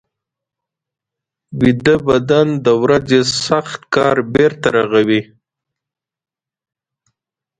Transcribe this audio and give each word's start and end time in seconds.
ویده 1.59 1.95
بدن 2.07 2.47
د 2.65 2.67
ورځې 2.83 3.19
سخت 3.45 3.79
کار 3.95 4.17
بېرته 4.33 4.67
رغوي 4.77 5.21